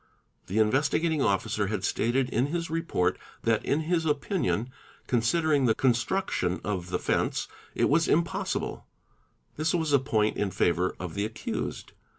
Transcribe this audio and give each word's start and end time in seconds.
The 0.47 0.57
Investigating 0.57 1.21
Officer 1.21 1.67
had 1.67 1.83
stated 1.83 2.27
in 2.31 2.47
his 2.47 2.71
report— 2.71 3.19
that, 3.43 3.63
in 3.63 3.81
his 3.81 4.03
opinion, 4.03 4.71
considering 5.05 5.65
the 5.65 5.75
construction 5.75 6.59
of 6.63 6.89
the 6.89 6.97
fence, 6.97 7.47
it 7.75 7.87
was 7.87 8.07
impossible; 8.07 8.87
this 9.57 9.75
was 9.75 9.93
a 9.93 9.99
point 9.99 10.37
in 10.37 10.49
favour 10.49 10.95
of 10.99 11.13
the 11.13 11.23
accused. 11.23 11.91